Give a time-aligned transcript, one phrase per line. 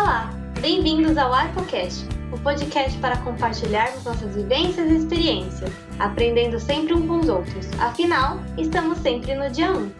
[0.00, 7.08] Olá, bem-vindos ao ArcoCast, o podcast para compartilharmos nossas vivências e experiências, aprendendo sempre um
[7.08, 7.66] com os outros.
[7.80, 9.92] Afinal, estamos sempre no dia 1.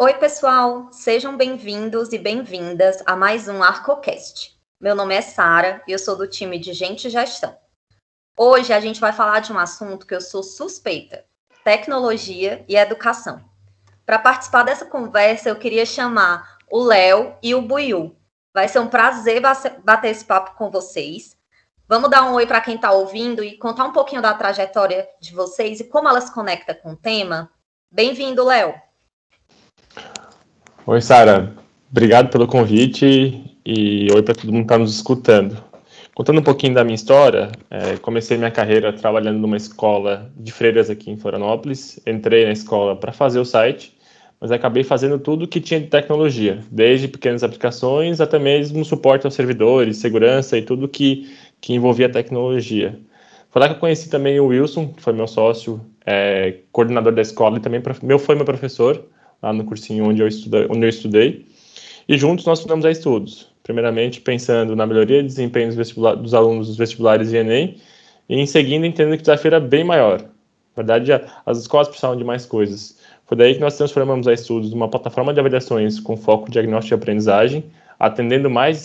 [0.00, 4.56] Oi, pessoal, sejam bem-vindos e bem-vindas a mais um ArcoCast.
[4.80, 7.56] Meu nome é Sara e eu sou do time de Gente e Gestão.
[8.38, 11.24] Hoje a gente vai falar de um assunto que eu sou suspeita:
[11.64, 13.44] tecnologia e educação.
[14.06, 18.14] Para participar dessa conversa, eu queria chamar o Léo e o Buiu.
[18.54, 19.42] Vai ser um prazer
[19.84, 21.36] bater esse papo com vocês.
[21.88, 25.34] Vamos dar um oi para quem está ouvindo e contar um pouquinho da trajetória de
[25.34, 27.50] vocês e como ela se conecta com o tema.
[27.90, 28.74] Bem-vindo, Léo.
[30.86, 31.54] Oi, Sara.
[31.90, 35.62] Obrigado pelo convite e oi para todo mundo que está nos escutando.
[36.14, 40.90] Contando um pouquinho da minha história, é, comecei minha carreira trabalhando numa escola de freiras
[40.90, 41.98] aqui em Florianópolis.
[42.06, 43.98] Entrei na escola para fazer o site
[44.40, 49.34] mas acabei fazendo tudo que tinha de tecnologia, desde pequenas aplicações até mesmo suporte aos
[49.34, 52.98] servidores, segurança e tudo que, que envolvia tecnologia.
[53.50, 57.20] Foi lá que eu conheci também o Wilson, que foi meu sócio, é, coordenador da
[57.20, 59.04] escola e também meu, foi meu professor
[59.42, 61.46] lá no cursinho onde eu, estudei, onde eu estudei.
[62.08, 66.68] E juntos nós fundamos a Estudos, primeiramente pensando na melhoria de desempenho dos, dos alunos
[66.68, 67.76] dos vestibulares e Enem,
[68.28, 70.20] e em seguida entendendo que o desafio era bem maior.
[70.20, 71.12] Na verdade,
[71.44, 72.99] as escolas precisavam de mais coisas.
[73.30, 76.96] Foi daí que nós transformamos a Estudos numa plataforma de avaliações com foco diagnóstico e
[76.96, 77.64] aprendizagem,
[77.96, 78.82] atendendo mais de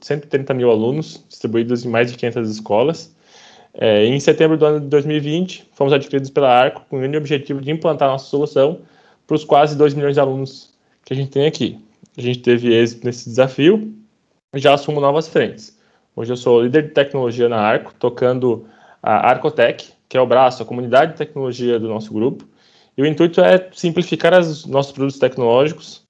[0.00, 3.12] 130 mil alunos, distribuídos em mais de 500 escolas.
[3.74, 7.60] É, em setembro do ano de 2020, fomos adquiridos pela Arco com o grande objetivo
[7.60, 8.82] de implantar nossa solução
[9.26, 10.72] para os quase 2 milhões de alunos
[11.04, 11.76] que a gente tem aqui.
[12.16, 13.92] A gente teve êxito nesse desafio
[14.54, 15.76] e já assumo novas frentes.
[16.14, 18.64] Hoje eu sou líder de tecnologia na Arco, tocando
[19.02, 22.44] a Arcotec, que é o braço, a comunidade de tecnologia do nosso grupo,
[22.98, 26.04] e o intuito é simplificar os nossos produtos tecnológicos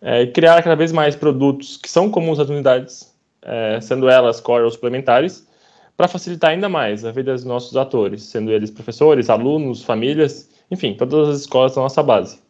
[0.00, 4.40] é, e criar cada vez mais produtos que são comuns às unidades, é, sendo elas
[4.40, 5.46] core ou suplementares,
[5.94, 10.96] para facilitar ainda mais a vida dos nossos atores, sendo eles professores, alunos, famílias, enfim,
[10.96, 12.42] todas as escolas da nossa base.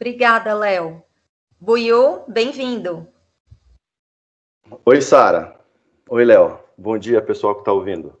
[0.00, 1.02] Obrigada, Léo.
[1.60, 3.06] Buiu, bem-vindo.
[4.86, 5.60] Oi, Sara.
[6.08, 6.58] Oi, Léo.
[6.78, 8.18] Bom dia, pessoal que está ouvindo.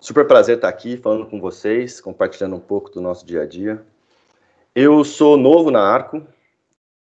[0.00, 3.82] Super prazer estar aqui falando com vocês, compartilhando um pouco do nosso dia a dia.
[4.72, 6.22] Eu sou novo na Arco,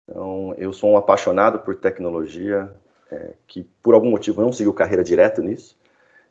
[0.09, 2.75] então eu sou um apaixonado por tecnologia,
[3.13, 5.77] é, que por algum motivo não seguiu carreira direto nisso.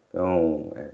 [0.09, 0.89] Então, é,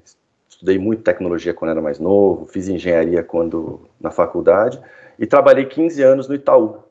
[0.49, 4.77] estudei muito tecnologia quando era mais novo, fiz engenharia quando na faculdade
[5.17, 6.83] e trabalhei 15 anos no Itaú.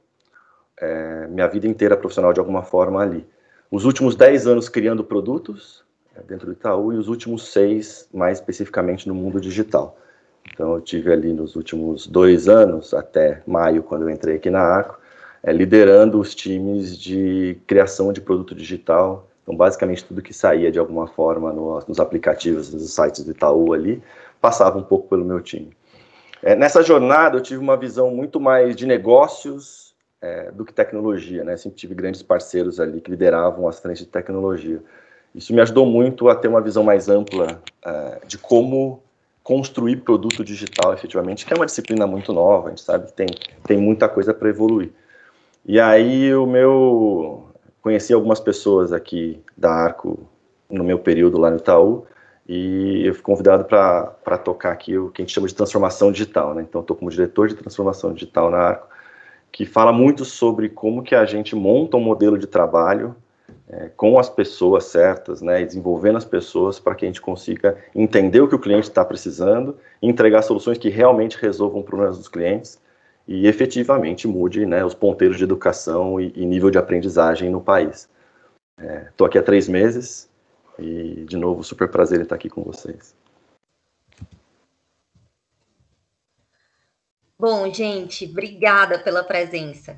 [0.78, 3.28] É, minha vida inteira profissional de alguma forma ali.
[3.70, 5.84] Os últimos 10 anos criando produtos,
[6.26, 9.97] dentro do Itaú e os últimos seis, mais especificamente, no mundo digital.
[10.53, 14.60] Então, eu tive ali nos últimos dois anos, até maio, quando eu entrei aqui na
[14.60, 14.98] Arco,
[15.42, 19.28] é, liderando os times de criação de produto digital.
[19.42, 23.72] Então, basicamente, tudo que saía de alguma forma no, nos aplicativos, nos sites do Itaú
[23.72, 24.02] ali,
[24.41, 25.70] passava um pouco pelo meu time.
[26.42, 31.44] É, nessa jornada, eu tive uma visão muito mais de negócios é, do que tecnologia,
[31.44, 31.56] né?
[31.56, 34.82] Sempre tive grandes parceiros ali que lideravam as frentes de tecnologia.
[35.34, 39.02] Isso me ajudou muito a ter uma visão mais ampla uh, de como
[39.42, 43.26] construir produto digital efetivamente, que é uma disciplina muito nova, a gente sabe que tem,
[43.64, 44.92] tem muita coisa para evoluir.
[45.64, 47.48] E aí o meu
[47.82, 50.19] conheci algumas pessoas aqui da Arco
[50.70, 52.06] no meu período lá no Itaú
[52.48, 56.54] e eu fui convidado para tocar aqui o que a gente chama de transformação digital,
[56.54, 56.62] né?
[56.62, 58.88] Então estou como diretor de transformação digital na Arco,
[59.52, 63.14] que fala muito sobre como que a gente monta um modelo de trabalho
[63.69, 68.41] é, com as pessoas certas, né, desenvolvendo as pessoas para que a gente consiga entender
[68.41, 72.81] o que o cliente está precisando, entregar soluções que realmente resolvam problemas dos clientes
[73.27, 78.09] e efetivamente mude né, os ponteiros de educação e, e nível de aprendizagem no país.
[79.09, 80.28] Estou é, aqui há três meses
[80.78, 83.15] e, de novo, super prazer em estar aqui com vocês.
[87.38, 89.97] Bom, gente, obrigada pela presença.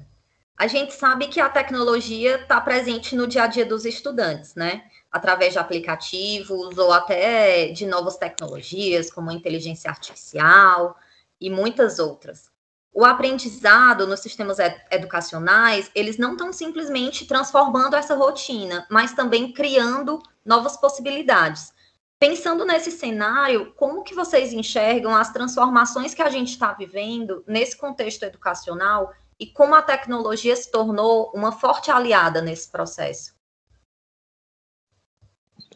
[0.57, 4.85] A gente sabe que a tecnologia está presente no dia a dia dos estudantes, né?
[5.11, 10.97] Através de aplicativos ou até de novas tecnologias, como inteligência artificial
[11.41, 12.51] e muitas outras.
[12.95, 14.59] O aprendizado nos sistemas
[14.91, 21.73] educacionais, eles não estão simplesmente transformando essa rotina, mas também criando novas possibilidades.
[22.19, 27.77] Pensando nesse cenário, como que vocês enxergam as transformações que a gente está vivendo nesse
[27.77, 33.35] contexto educacional e como a tecnologia se tornou uma forte aliada nesse processo.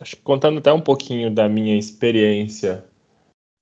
[0.00, 2.84] Acho que contando até um pouquinho da minha experiência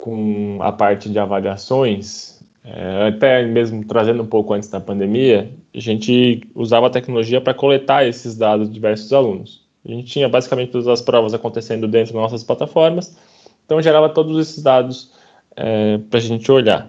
[0.01, 2.35] com a parte de avaliações,
[2.67, 7.53] É, até mesmo trazendo um pouco antes da pandemia, a gente usava a tecnologia para
[7.53, 9.69] coletar esses dados de diversos alunos.
[9.85, 13.19] A gente tinha basicamente todas as provas acontecendo dentro das nossas plataformas,
[13.67, 15.13] então gerava todos esses dados
[15.55, 16.89] é, para a gente olhar.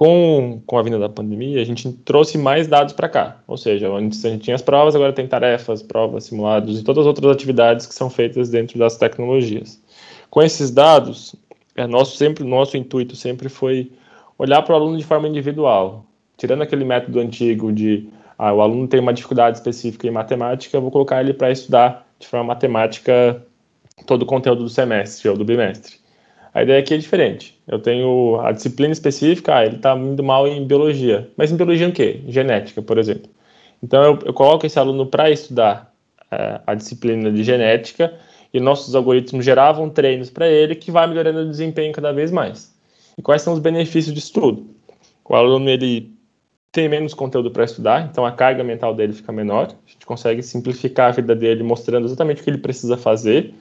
[0.00, 3.86] Com, com a vinda da pandemia, a gente trouxe mais dados para cá, ou seja,
[3.92, 7.30] antes a gente tinha as provas, agora tem tarefas, provas, simulados e todas as outras
[7.30, 9.78] atividades que são feitas dentro das tecnologias.
[10.30, 11.36] Com esses dados,
[11.76, 13.92] é nosso sempre nosso intuito sempre foi
[14.38, 16.06] olhar para o aluno de forma individual,
[16.38, 18.08] tirando aquele método antigo de
[18.38, 22.06] ah, o aluno tem uma dificuldade específica em matemática, eu vou colocar ele para estudar
[22.18, 23.46] de forma matemática
[24.06, 26.00] todo o conteúdo do semestre ou do bimestre.
[26.52, 27.60] A ideia aqui é diferente.
[27.66, 31.30] Eu tenho a disciplina específica, ah, ele está indo mal em biologia.
[31.36, 32.20] Mas em biologia o quê?
[32.26, 33.30] Genética, por exemplo.
[33.82, 35.92] Então eu, eu coloco esse aluno para estudar
[36.30, 38.14] é, a disciplina de genética
[38.52, 42.74] e nossos algoritmos geravam treinos para ele que vai melhorando o desempenho cada vez mais.
[43.16, 44.66] E quais são os benefícios disso tudo?
[45.24, 46.12] O aluno ele
[46.72, 49.68] tem menos conteúdo para estudar, então a carga mental dele fica menor.
[49.86, 53.54] A gente consegue simplificar a vida dele mostrando exatamente o que ele precisa fazer.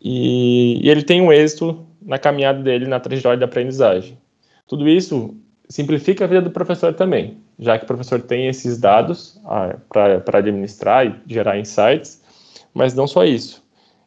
[0.00, 4.18] E, e ele tem um êxito na caminhada dele na trajetória de aprendizagem.
[4.66, 5.34] Tudo isso
[5.68, 10.38] simplifica a vida do professor também, já que o professor tem esses dados ah, para
[10.38, 12.22] administrar e gerar insights,
[12.72, 13.62] mas não só isso.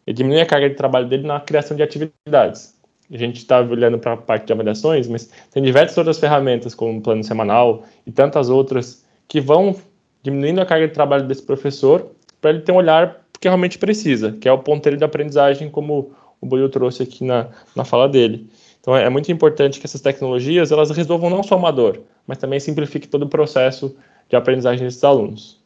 [0.08, 2.82] Ele diminui a carga de trabalho dele na criação de atividades
[3.14, 6.98] a gente está olhando para a parte de avaliações, mas tem diversas outras ferramentas, como
[6.98, 9.76] o plano semanal e tantas outras, que vão
[10.24, 14.32] diminuindo a carga de trabalho desse professor para ele ter um olhar que realmente precisa,
[14.34, 18.48] que é o ponteiro de aprendizagem, como o Boio trouxe aqui na, na fala dele.
[18.80, 22.38] Então é, é muito importante que essas tecnologias elas resolvam não só uma dor, mas
[22.38, 23.98] também simplifiquem todo o processo
[24.30, 25.60] de aprendizagem desses alunos.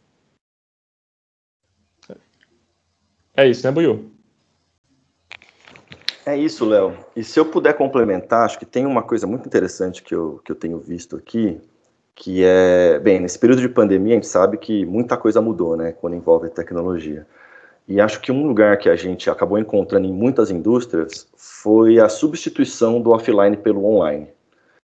[3.36, 4.10] É isso, né, Buiu?
[6.26, 6.98] É isso, Léo.
[7.14, 10.52] E se eu puder complementar, acho que tem uma coisa muito interessante que eu, que
[10.52, 11.60] eu tenho visto aqui,
[12.16, 15.92] que é, bem, nesse período de pandemia a gente sabe que muita coisa mudou, né,
[15.92, 17.28] quando envolve tecnologia.
[17.88, 22.10] E acho que um lugar que a gente acabou encontrando em muitas indústrias foi a
[22.10, 24.28] substituição do offline pelo online.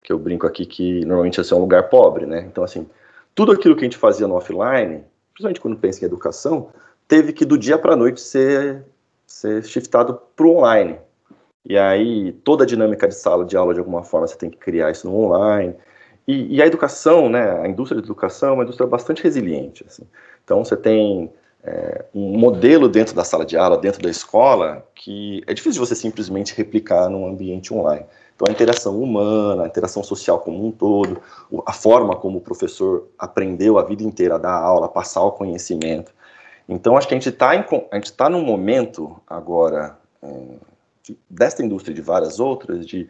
[0.04, 2.46] Que eu brinco aqui que normalmente esse é um lugar pobre, né?
[2.48, 2.88] Então, assim,
[3.34, 5.04] tudo aquilo que a gente fazia no offline,
[5.34, 6.70] principalmente quando pensa em educação,
[7.08, 8.84] teve que do dia para a noite ser,
[9.26, 11.00] ser shiftado para o online.
[11.66, 14.58] E aí, toda a dinâmica de sala de aula, de alguma forma, você tem que
[14.58, 15.74] criar isso no online.
[16.28, 19.84] E, e a educação, né, a indústria de educação é uma indústria bastante resiliente.
[19.88, 20.04] Assim.
[20.44, 21.32] Então, você tem
[21.64, 25.88] é, um modelo dentro da sala de aula, dentro da escola, que é difícil de
[25.88, 28.06] você simplesmente replicar num ambiente online.
[28.36, 31.22] Então, a interação humana, a interação social como um todo,
[31.66, 36.12] a forma como o professor aprendeu a vida inteira a dar aula, passar o conhecimento.
[36.68, 37.52] Então, acho que a gente está
[38.18, 39.98] tá num momento agora.
[40.22, 40.74] É,
[41.30, 43.10] desta indústria e de várias outras, de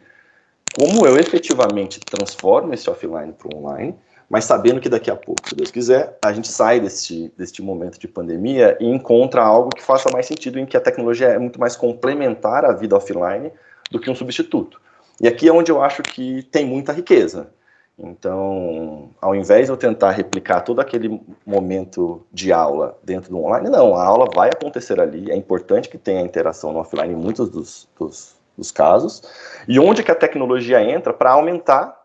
[0.76, 3.94] como eu efetivamente transformo esse offline para o online,
[4.28, 7.98] mas sabendo que daqui a pouco, se Deus quiser, a gente sai deste, deste momento
[7.98, 11.60] de pandemia e encontra algo que faça mais sentido, em que a tecnologia é muito
[11.60, 13.52] mais complementar à vida offline
[13.90, 14.80] do que um substituto.
[15.20, 17.48] E aqui é onde eu acho que tem muita riqueza.
[17.96, 23.70] Então, ao invés de eu tentar replicar todo aquele momento de aula dentro do online,
[23.70, 27.48] não, a aula vai acontecer ali, é importante que tenha interação no offline em muitos
[27.48, 29.22] dos, dos, dos casos,
[29.68, 32.03] e onde que a tecnologia entra para aumentar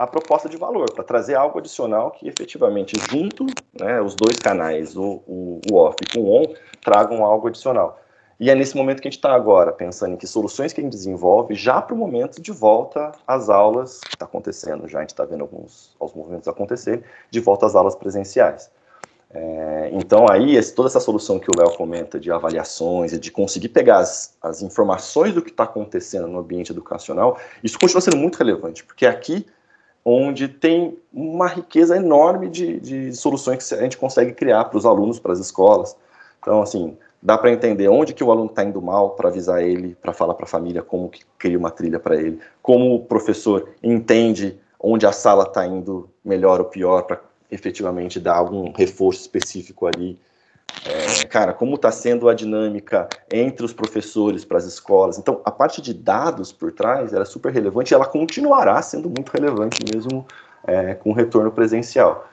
[0.00, 3.44] a proposta de valor, para trazer algo adicional que efetivamente junto,
[3.78, 8.00] né, os dois canais, o, o, o off com o on, tragam algo adicional.
[8.40, 10.84] E é nesse momento que a gente está agora, pensando em que soluções que a
[10.84, 15.00] gente desenvolve já para o momento de volta às aulas, que está acontecendo já, a
[15.02, 18.70] gente está vendo alguns os movimentos acontecerem, de volta às aulas presenciais.
[19.28, 23.30] É, então, aí, esse, toda essa solução que o Léo comenta de avaliações e de
[23.30, 28.16] conseguir pegar as, as informações do que está acontecendo no ambiente educacional, isso continua sendo
[28.16, 29.44] muito relevante, porque aqui
[30.04, 34.86] onde tem uma riqueza enorme de, de soluções que a gente consegue criar para os
[34.86, 35.96] alunos, para as escolas.
[36.40, 39.94] Então, assim, dá para entender onde que o aluno está indo mal para avisar ele,
[40.00, 43.68] para falar para a família como que cria uma trilha para ele, como o professor
[43.82, 49.86] entende onde a sala está indo melhor ou pior para efetivamente dar algum reforço específico
[49.86, 50.18] ali.
[50.86, 55.18] É, cara, como está sendo a dinâmica entre os professores para as escolas.
[55.18, 59.08] Então, a parte de dados por trás era é super relevante e ela continuará sendo
[59.08, 60.26] muito relevante mesmo
[60.66, 62.26] é, com o retorno presencial.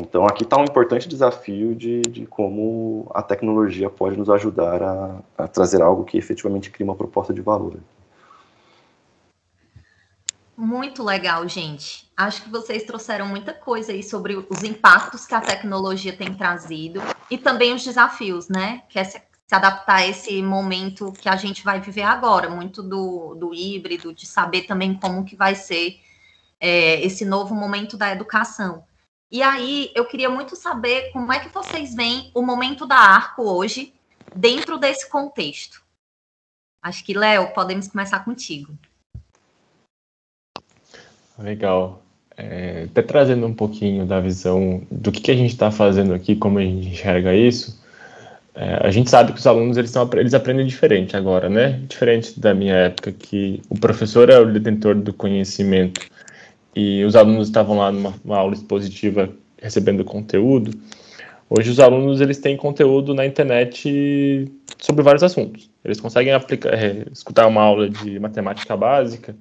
[0.00, 5.16] Então, aqui está um importante desafio de, de, como a tecnologia pode nos ajudar a,
[5.36, 7.74] a, trazer algo que efetivamente cria uma proposta de valor.
[10.56, 12.08] Muito legal, gente.
[12.16, 17.00] Acho que vocês trouxeram muita coisa aí sobre os impactos que a tecnologia tem trazido
[17.28, 18.82] e também os desafios, né?
[18.88, 19.20] Que é se,
[19.50, 24.26] adaptar a esse momento que a gente vai viver agora, muito do, do híbrido, de
[24.26, 26.00] saber também como que vai ser
[26.60, 28.84] é, esse novo momento da educação.
[29.30, 33.42] E aí eu queria muito saber como é que vocês veem o momento da Arco
[33.42, 33.92] hoje
[34.34, 35.82] dentro desse contexto.
[36.82, 38.76] Acho que, Léo, podemos começar contigo.
[41.38, 42.02] Legal.
[42.36, 46.34] É, até trazendo um pouquinho da visão do que, que a gente está fazendo aqui,
[46.34, 47.80] como a gente enxerga isso,
[48.54, 51.80] é, a gente sabe que os alunos eles, são, eles aprendem diferente agora, né?
[51.88, 56.00] Diferente da minha época, que o professor é o detentor do conhecimento
[56.74, 59.28] e os alunos estavam lá numa aula expositiva
[59.60, 60.72] recebendo conteúdo.
[61.50, 65.70] Hoje os alunos eles têm conteúdo na internet sobre vários assuntos.
[65.84, 69.36] Eles conseguem aplicar, é, escutar uma aula de matemática básica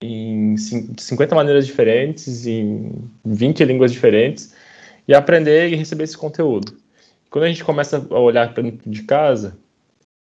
[0.00, 2.92] em 50 maneiras diferentes, em
[3.24, 4.54] 20 línguas diferentes,
[5.06, 6.76] e aprender e receber esse conteúdo.
[7.30, 9.58] Quando a gente começa a olhar para dentro de casa,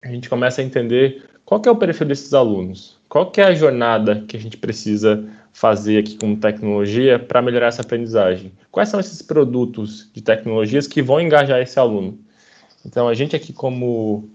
[0.04, 4.24] a gente começa a entender qual é o perfil desses alunos, qual é a jornada
[4.28, 8.52] que a gente precisa fazer aqui com tecnologia para melhorar essa aprendizagem.
[8.72, 12.20] Quais são esses produtos de tecnologias que vão engajar esse aluno?
[12.86, 14.30] Então, a gente aqui como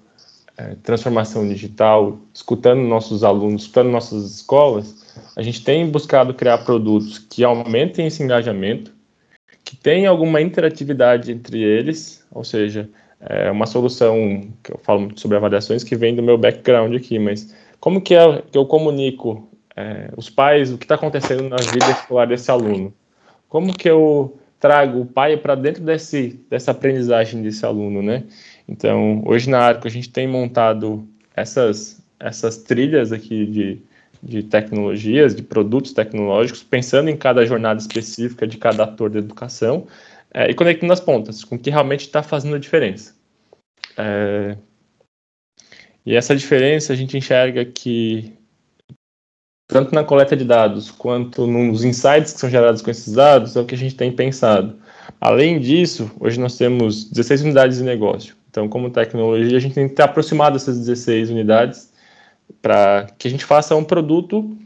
[0.56, 7.18] é, transformação digital, escutando nossos alunos, escutando nossas escolas, a gente tem buscado criar produtos
[7.18, 8.92] que aumentem esse engajamento,
[9.64, 12.88] que tenham alguma interatividade entre eles, ou seja,
[13.20, 17.18] é uma solução que eu falo muito sobre avaliações que vem do meu background aqui,
[17.18, 21.56] mas como que, é, que eu comunico é, os pais o que está acontecendo na
[21.56, 22.92] vida escolar desse aluno?
[23.48, 28.24] Como que eu trago o pai para dentro desse, dessa aprendizagem desse aluno, né?
[28.68, 33.82] Então, hoje na Arco a gente tem montado essas, essas trilhas aqui de,
[34.22, 39.86] de tecnologias, de produtos tecnológicos, pensando em cada jornada específica de cada ator da educação
[40.32, 43.14] é, e conectando as pontas com o que realmente está fazendo a diferença.
[43.96, 44.56] É,
[46.04, 48.32] e essa diferença a gente enxerga que,
[49.68, 53.60] tanto na coleta de dados quanto nos insights que são gerados com esses dados, é
[53.60, 54.78] o que a gente tem pensado.
[55.20, 58.34] Além disso, hoje nós temos 16 unidades de negócio.
[58.48, 61.89] Então, como tecnologia, a gente tem que estar aproximado dessas 16 unidades
[62.61, 64.57] para que a gente faça um produto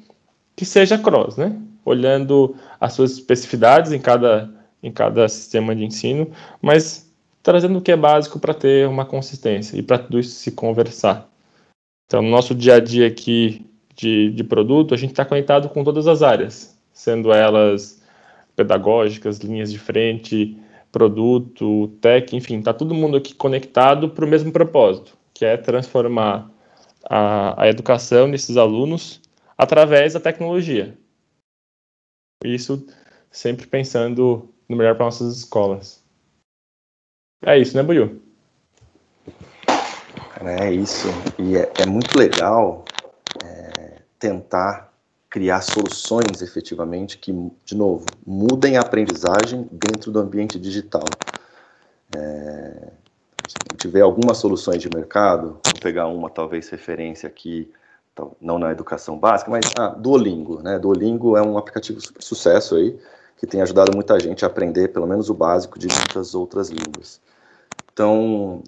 [0.56, 1.60] que seja cross, né?
[1.84, 4.50] Olhando as suas especificidades em cada,
[4.82, 6.30] em cada sistema de ensino,
[6.62, 7.12] mas
[7.42, 11.28] trazendo o que é básico para ter uma consistência e para tudo isso se conversar.
[12.06, 15.84] Então, no nosso dia a dia aqui de, de produto, a gente está conectado com
[15.84, 18.02] todas as áreas, sendo elas
[18.56, 20.56] pedagógicas, linhas de frente,
[20.90, 26.48] produto, tech, enfim, está todo mundo aqui conectado para o mesmo propósito, que é transformar
[27.08, 29.20] a, a educação desses alunos
[29.56, 30.96] através da tecnologia.
[32.44, 32.86] Isso
[33.30, 36.02] sempre pensando no melhor para nossas escolas.
[37.44, 38.22] É isso, né, Buiu?
[40.40, 41.08] É isso.
[41.38, 42.84] E é, é muito legal
[43.44, 44.92] é, tentar
[45.28, 47.32] criar soluções efetivamente que,
[47.64, 51.04] de novo, mudem a aprendizagem dentro do ambiente digital.
[52.16, 52.92] É,
[53.76, 57.70] tiver algumas soluções de mercado, vou pegar uma talvez referência aqui,
[58.40, 60.78] não na educação básica, mas ah, Duolingo, né?
[60.78, 62.98] Duolingo é um aplicativo super sucesso aí,
[63.36, 67.20] que tem ajudado muita gente a aprender pelo menos o básico de muitas outras línguas.
[67.92, 68.62] Então,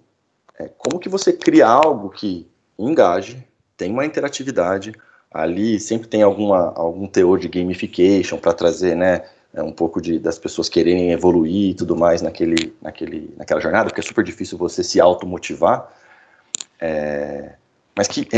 [0.58, 4.92] é, como que você cria algo que engaje, tem uma interatividade,
[5.32, 9.24] ali sempre tem alguma, algum teor de gamification para trazer, né,
[9.56, 13.88] é um pouco de, das pessoas quererem evoluir e tudo mais naquele, naquele, naquela jornada,
[13.88, 15.90] porque é super difícil você se automotivar,
[16.78, 17.54] é,
[17.96, 18.28] mas que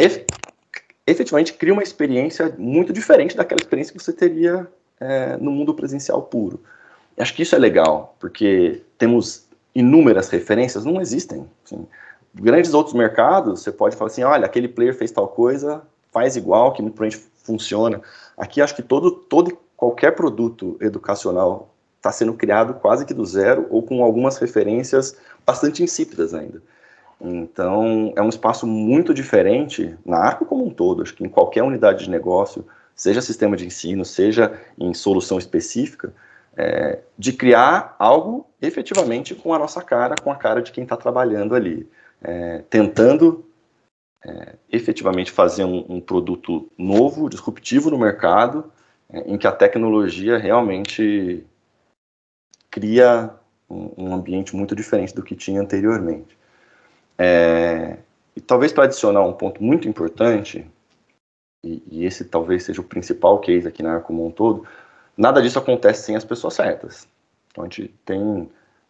[1.04, 4.68] efetivamente cria uma experiência muito diferente daquela experiência que você teria
[5.00, 6.62] é, no mundo presencial puro.
[7.18, 11.44] Acho que isso é legal, porque temos inúmeras referências, não existem.
[11.64, 11.84] Assim.
[12.32, 15.82] Grandes outros mercados, você pode falar assim, olha, aquele player fez tal coisa,
[16.12, 18.00] faz igual, que muito provavelmente funciona.
[18.36, 23.66] Aqui acho que todo, todo qualquer produto educacional está sendo criado quase que do zero
[23.70, 25.16] ou com algumas referências
[25.46, 26.60] bastante insípidas ainda.
[27.20, 31.02] Então, é um espaço muito diferente na Arco como um todo.
[31.02, 36.12] Acho que em qualquer unidade de negócio, seja sistema de ensino, seja em solução específica,
[36.56, 40.96] é, de criar algo efetivamente com a nossa cara, com a cara de quem está
[40.96, 41.88] trabalhando ali,
[42.20, 43.44] é, tentando
[44.24, 48.72] é, efetivamente fazer um, um, produto novo, disruptivo no mercado,
[49.12, 51.44] em que a tecnologia realmente
[52.70, 53.30] cria
[53.68, 56.36] um, um, ambiente muito diferente do que tinha anteriormente.
[57.16, 57.98] É,
[58.36, 60.66] e talvez para adicionar um ponto muito importante,
[61.64, 64.66] e, e, esse talvez seja o principal case aqui na área como um todo,
[65.16, 67.08] nada disso acontece sem as pessoas certas.
[67.50, 68.48] Então a gente tem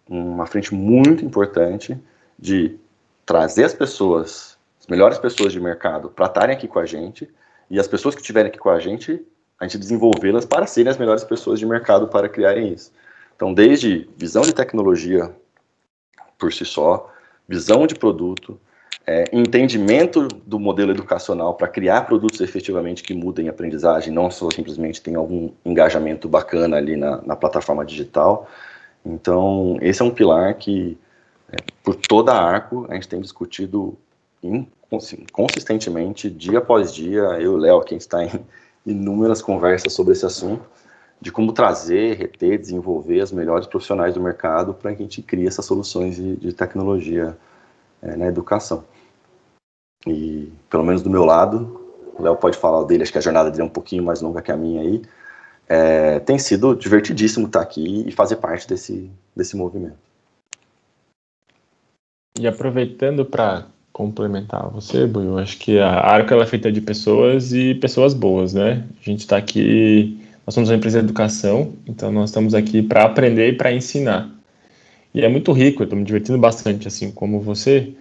[0.08, 1.98] uma frente muito importante
[2.38, 2.78] de
[3.24, 7.28] trazer as pessoas, as melhores pessoas de mercado para estarem aqui com a gente,
[7.70, 9.24] e as pessoas que estiverem aqui com a gente
[9.58, 12.92] a gente desenvolvê-las para serem as melhores pessoas de mercado para criarem isso.
[13.34, 15.34] Então, desde visão de tecnologia
[16.38, 17.12] por si só,
[17.48, 18.58] visão de produto,
[19.06, 24.48] é, entendimento do modelo educacional para criar produtos efetivamente que mudem a aprendizagem, não só
[24.50, 28.48] simplesmente tem algum engajamento bacana ali na, na plataforma digital.
[29.04, 30.98] Então, esse é um pilar que,
[31.50, 33.96] é, por toda a Arco, a gente tem discutido
[35.32, 38.30] consistentemente, dia após dia, eu Léo, quem está em
[38.90, 40.64] inúmeras conversas sobre esse assunto,
[41.20, 45.46] de como trazer, reter, desenvolver as melhores profissionais do mercado para que a gente crie
[45.46, 47.36] essas soluções de, de tecnologia
[48.00, 48.84] é, na educação.
[50.06, 53.50] E, pelo menos do meu lado, o Léo pode falar dele, acho que a jornada
[53.50, 55.02] dele é um pouquinho mais longa que a minha aí,
[55.68, 59.98] é, tem sido divertidíssimo estar aqui e fazer parte desse, desse movimento.
[62.38, 63.66] E aproveitando para
[63.98, 68.54] complementar você, Buio, acho que a Arco ela é feita de pessoas e pessoas boas,
[68.54, 68.84] né?
[69.02, 73.02] A gente está aqui, nós somos uma empresa de educação, então nós estamos aqui para
[73.02, 74.30] aprender e para ensinar.
[75.12, 77.92] E é muito rico, eu estou me divertindo bastante, assim como você,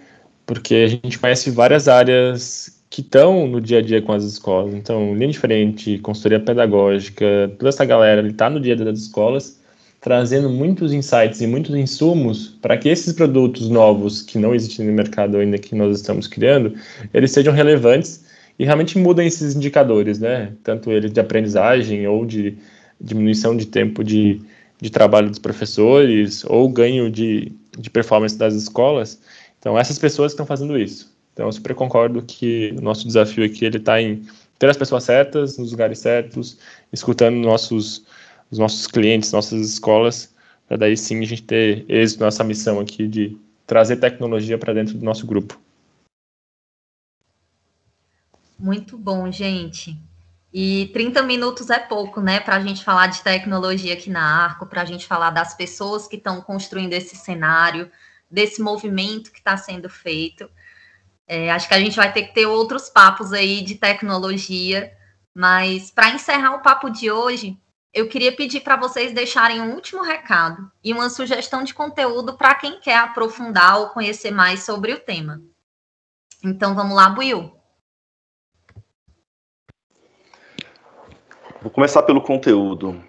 [0.46, 4.72] porque a gente conhece várias áreas que estão no dia a dia com as escolas.
[4.74, 9.57] Então, linha diferente, consultoria pedagógica, toda essa galera está no dia a dia das escolas
[10.00, 14.92] trazendo muitos insights e muitos insumos para que esses produtos novos que não existem no
[14.92, 16.74] mercado ainda que nós estamos criando,
[17.12, 18.24] eles sejam relevantes
[18.58, 20.52] e realmente mudem esses indicadores, né?
[20.62, 22.56] Tanto eles de aprendizagem ou de
[23.00, 24.40] diminuição de tempo de,
[24.80, 29.20] de trabalho dos professores ou ganho de, de performance das escolas.
[29.58, 31.12] Então, essas pessoas estão fazendo isso.
[31.32, 34.22] Então, eu super concordo que o nosso desafio aqui ele está em
[34.58, 36.58] ter as pessoas certas, nos lugares certos,
[36.92, 38.04] escutando nossos
[38.50, 40.34] os nossos clientes, nossas escolas,
[40.66, 43.36] para daí sim a gente ter êxito nessa missão aqui de
[43.66, 45.58] trazer tecnologia para dentro do nosso grupo.
[48.58, 49.96] Muito bom, gente.
[50.52, 54.66] E 30 minutos é pouco, né, para a gente falar de tecnologia aqui na Arco,
[54.66, 57.90] para a gente falar das pessoas que estão construindo esse cenário,
[58.30, 60.48] desse movimento que está sendo feito.
[61.26, 64.92] É, acho que a gente vai ter que ter outros papos aí de tecnologia,
[65.34, 67.58] mas para encerrar o papo de hoje,
[67.92, 72.54] eu queria pedir para vocês deixarem um último recado e uma sugestão de conteúdo para
[72.54, 75.40] quem quer aprofundar ou conhecer mais sobre o tema.
[76.44, 77.52] Então vamos lá, Buiu.
[81.60, 83.02] Vou começar pelo conteúdo.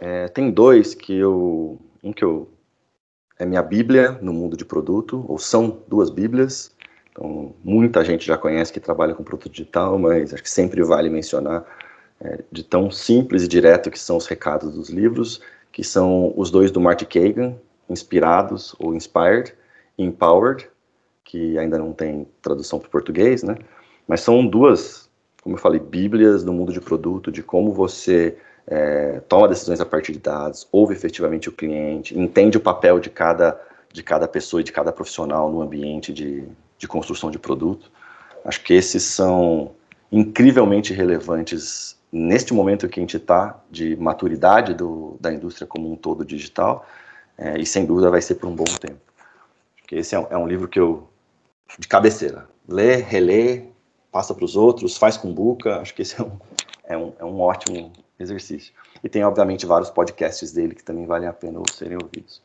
[0.00, 1.80] É, tem dois que eu.
[2.02, 2.52] Um que eu.
[3.38, 6.76] É minha Bíblia no mundo de produto, ou são duas Bíblias.
[7.10, 11.08] Então, muita gente já conhece que trabalha com produto digital, mas acho que sempre vale
[11.08, 11.64] mencionar
[12.20, 15.40] é, de tão simples e direto que são os recados dos livros,
[15.72, 17.54] que são os dois do Marty Kagan,
[17.88, 19.54] Inspirados ou Inspired,
[19.96, 20.68] e Empowered,
[21.24, 23.56] que ainda não tem tradução para o português, né?
[24.06, 25.08] Mas são duas,
[25.42, 29.86] como eu falei, bíblias do mundo de produto, de como você é, toma decisões a
[29.86, 33.60] partir de dados, ouve efetivamente o cliente, entende o papel de cada,
[33.92, 36.44] de cada pessoa e de cada profissional no ambiente de,
[36.78, 37.90] de construção de produto.
[38.44, 39.72] Acho que esses são
[40.10, 45.96] incrivelmente relevantes neste momento que a gente está de maturidade do, da indústria como um
[45.96, 46.86] todo digital,
[47.36, 49.00] é, e sem dúvida vai ser por um bom tempo.
[49.80, 51.08] Porque esse é um, é um livro que eu,
[51.78, 53.64] de cabeceira, lê, relê,
[54.10, 56.38] passa para os outros, faz com buca, acho que esse é um,
[56.84, 58.72] é um, é um ótimo exercício.
[59.02, 62.42] E tem, obviamente, vários podcasts dele que também valem a pena serem ouvidos.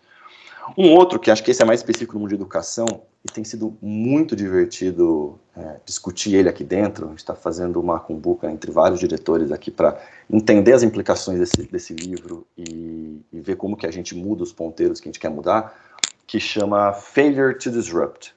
[0.78, 2.86] Um outro, que acho que esse é mais específico no mundo de educação,
[3.24, 7.06] e tem sido muito divertido é, discutir ele aqui dentro.
[7.06, 9.98] A gente está fazendo uma cumbuca entre vários diretores aqui para
[10.30, 14.52] entender as implicações desse, desse livro e, e, ver como que a gente muda os
[14.52, 15.74] ponteiros que a gente quer mudar,
[16.28, 18.36] que chama Failure to Disrupt,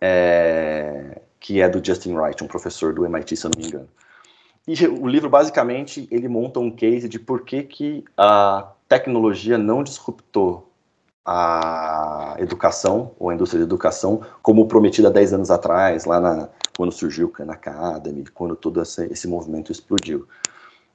[0.00, 3.88] é, que é do Justin Wright, um professor do MIT, se eu não me engano.
[4.68, 9.82] E o livro, basicamente, ele monta um case de por que, que a tecnologia não
[9.82, 10.72] disruptou
[11.24, 16.92] a educação, ou a indústria de educação, como prometida 10 anos atrás, lá na, quando
[16.92, 20.28] surgiu o Khan Academy, quando todo esse, movimento explodiu.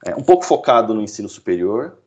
[0.04, 1.98] É um pouco focado no ensino superior,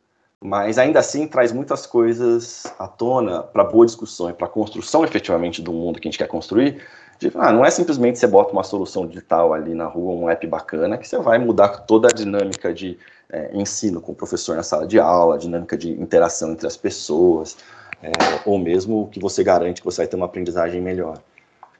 [0.41, 5.03] mas ainda assim traz muitas coisas à tona para boa discussão e para a construção
[5.03, 6.81] efetivamente do mundo que a gente quer construir.
[7.19, 10.45] De, ah, não é simplesmente você bota uma solução digital ali na rua, um app
[10.47, 12.97] bacana, que você vai mudar toda a dinâmica de
[13.29, 17.57] é, ensino com o professor na sala de aula, dinâmica de interação entre as pessoas,
[18.01, 18.11] é,
[18.45, 21.21] ou mesmo que você garante que você vai ter uma aprendizagem melhor.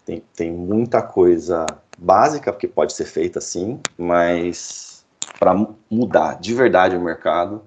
[0.06, 1.66] Tem, tem muita coisa
[1.98, 5.06] básica que pode ser feita assim, mas
[5.40, 5.54] para
[5.90, 7.62] mudar de verdade o mercado,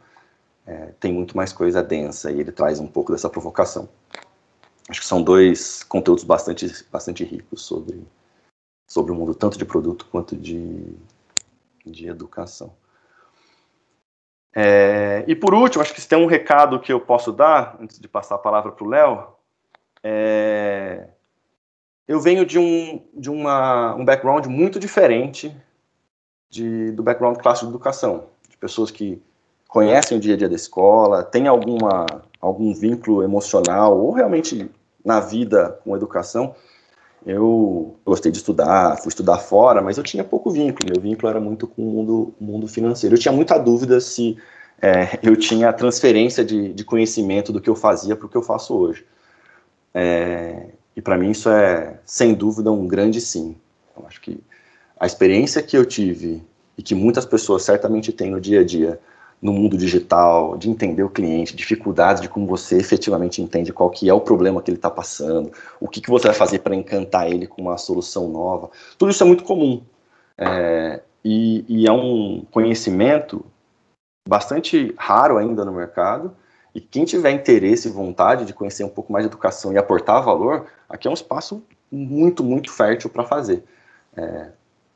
[0.67, 3.89] é, tem muito mais coisa densa e ele traz um pouco dessa provocação.
[4.89, 8.07] Acho que são dois conteúdos bastante, bastante ricos sobre,
[8.87, 10.95] sobre o mundo, tanto de produto quanto de,
[11.85, 12.73] de educação.
[14.55, 17.99] É, e por último, acho que se tem um recado que eu posso dar, antes
[17.99, 19.27] de passar a palavra para o Léo,
[20.03, 21.09] é,
[22.07, 25.55] eu venho de um, de uma, um background muito diferente
[26.49, 29.23] de, do background clássico de educação, de pessoas que
[29.69, 32.07] conhecem o dia a dia da escola, têm alguma,
[32.41, 34.71] algum vínculo emocional ou realmente
[35.05, 36.55] na vida com educação.
[37.29, 40.89] Eu gostei de estudar, fui estudar fora, mas eu tinha pouco vínculo.
[40.91, 43.17] Meu vínculo era muito com o mundo, mundo financeiro.
[43.17, 44.39] Eu tinha muita dúvida se
[44.81, 48.41] é, eu tinha transferência de, de, conhecimento do que eu fazia para o que eu
[48.41, 49.05] faço hoje.
[49.93, 53.55] É, e para mim isso é, sem dúvida, um grande sim.
[53.95, 54.41] Eu acho que
[54.99, 56.43] a experiência que eu tive
[56.79, 58.99] e que muitas pessoas certamente têm no dia a dia
[59.41, 64.09] no mundo digital, de entender o cliente, dificuldades de como você efetivamente entende qual que
[64.09, 67.31] é o problema que ele está passando, o que, que você vai fazer para encantar
[67.31, 68.71] ele com uma solução nova.
[68.97, 69.83] Tudo isso é muito comum.
[70.37, 73.45] É, e, e é um conhecimento
[74.29, 76.35] bastante raro ainda no mercado,
[76.75, 80.23] e quem tiver interesse e vontade de conhecer um pouco mais de educação e aportar
[80.23, 83.65] valor, aqui é um espaço muito, muito fértil para fazer.
[84.17, 84.49] É,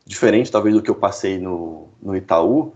[0.04, 2.74] diferente, talvez, do que eu passei no, no Itaú,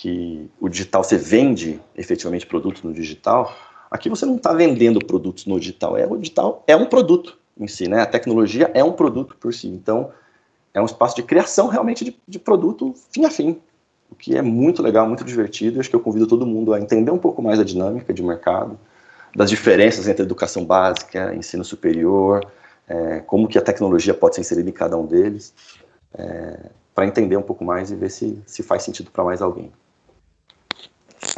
[0.00, 3.54] que o digital você vende efetivamente produtos no digital,
[3.90, 7.68] aqui você não está vendendo produtos no digital, é o digital é um produto em
[7.68, 8.00] si, né?
[8.00, 10.10] A tecnologia é um produto por si, então
[10.72, 13.60] é um espaço de criação realmente de, de produto fim a fim,
[14.10, 15.78] o que é muito legal, muito divertido.
[15.78, 18.78] Acho que eu convido todo mundo a entender um pouco mais a dinâmica de mercado,
[19.36, 22.50] das diferenças entre educação básica, ensino superior,
[22.88, 25.52] é, como que a tecnologia pode ser inserida em cada um deles,
[26.14, 29.70] é, para entender um pouco mais e ver se, se faz sentido para mais alguém.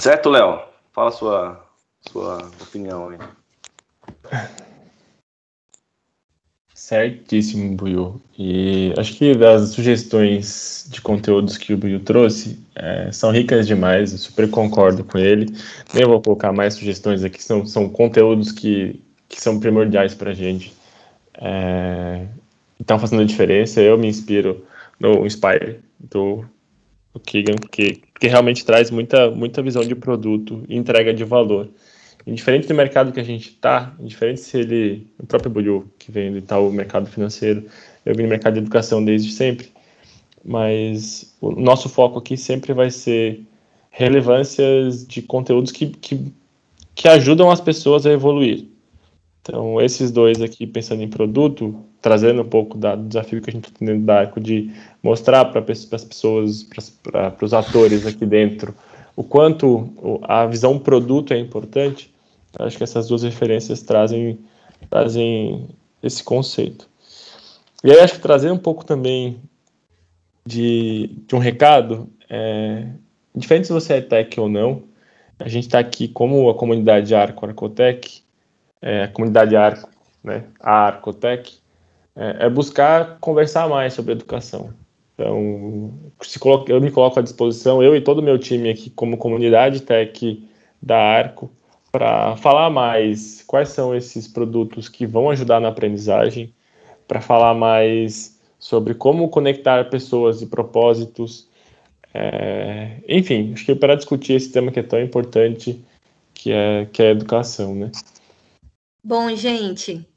[0.02, 0.60] Certo, Léo?
[0.92, 1.64] Fala a sua,
[2.10, 3.18] sua opinião aí.
[6.74, 8.20] Certíssimo, Buiu.
[8.36, 14.10] E acho que das sugestões de conteúdos que o Buiu trouxe é, são ricas demais,
[14.10, 15.46] eu super concordo com ele.
[15.94, 20.34] Nem vou colocar mais sugestões aqui, são, são conteúdos que, que são primordiais para a
[20.34, 20.74] gente.
[21.34, 22.26] É,
[22.80, 23.80] estão fazendo diferença.
[23.80, 24.66] Eu me inspiro
[24.98, 26.44] no Inspire do,
[27.14, 31.68] do Keegan, que, que realmente traz muita, muita visão de produto e entrega de valor.
[32.24, 36.32] Indiferente do mercado que a gente está, indiferente se ele, o próprio Bulho, que vem
[36.32, 37.64] do tal mercado financeiro,
[38.06, 39.72] eu vim no mercado de educação desde sempre,
[40.44, 43.40] mas o nosso foco aqui sempre vai ser
[43.90, 46.32] relevâncias de conteúdos que, que,
[46.94, 48.66] que ajudam as pessoas a evoluir.
[49.42, 53.52] Então, esses dois aqui, pensando em produto, trazendo um pouco da, do desafio que a
[53.52, 56.64] gente está tendo da Arco de mostrar para as pessoas,
[57.02, 58.72] para os atores aqui dentro,
[59.16, 62.12] o quanto a visão produto é importante,
[62.58, 64.38] acho que essas duas referências trazem,
[64.88, 65.68] trazem
[66.00, 66.88] esse conceito.
[67.82, 69.40] E aí acho que trazer um pouco também
[70.46, 72.86] de, de um recado, é,
[73.34, 74.84] diferente se você é tech ou não,
[75.38, 78.22] a gente está aqui como a comunidade Arco Arcotec,
[78.82, 79.88] é, a comunidade Arco,
[80.22, 81.54] né, a Arcotec,
[82.16, 84.74] é, é buscar conversar mais sobre educação.
[85.14, 85.92] Então,
[86.40, 89.82] coloca, eu me coloco à disposição, eu e todo o meu time aqui como comunidade
[89.82, 90.42] tech
[90.82, 91.50] da Arco,
[91.92, 96.52] para falar mais quais são esses produtos que vão ajudar na aprendizagem,
[97.06, 101.48] para falar mais sobre como conectar pessoas e propósitos.
[102.14, 105.84] É, enfim, acho que para discutir esse tema que é tão importante,
[106.32, 107.90] que é, que é a educação, né?
[109.04, 110.08] Bom, gente,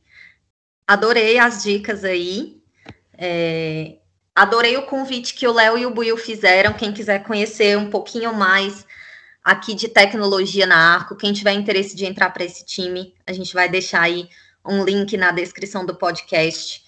[0.86, 2.62] adorei as dicas aí.
[3.18, 3.98] É,
[4.36, 6.74] adorei o convite que o Léo e o Buiu fizeram.
[6.74, 8.86] Quem quiser conhecer um pouquinho mais
[9.44, 11.16] aqui de tecnologia na Arco.
[11.16, 14.30] Quem tiver interesse de entrar para esse time, a gente vai deixar aí
[14.64, 16.84] um link na descrição do podcast.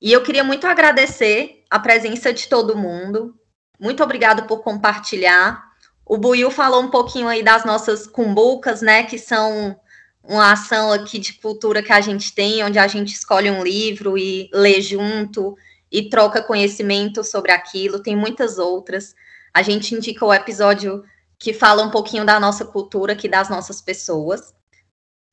[0.00, 3.38] E eu queria muito agradecer a presença de todo mundo.
[3.78, 5.62] Muito obrigado por compartilhar.
[6.06, 9.78] O Buiu falou um pouquinho aí das nossas cumbucas, né, que são
[10.24, 14.16] uma ação aqui de cultura que a gente tem, onde a gente escolhe um livro
[14.16, 15.56] e lê junto
[15.90, 18.02] e troca conhecimento sobre aquilo.
[18.02, 19.14] Tem muitas outras.
[19.52, 21.04] A gente indica o episódio
[21.38, 24.54] que fala um pouquinho da nossa cultura, aqui das nossas pessoas.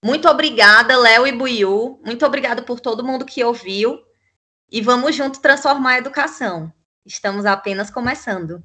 [0.03, 2.01] Muito obrigada, Léo e Buiu.
[2.03, 3.99] Muito obrigada por todo mundo que ouviu.
[4.71, 6.71] E vamos junto transformar a educação.
[7.05, 8.63] Estamos apenas começando.